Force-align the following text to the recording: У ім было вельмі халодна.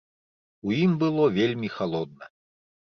У 0.69 0.73
ім 0.79 0.91
было 1.03 1.29
вельмі 1.37 1.73
халодна. 1.79 2.25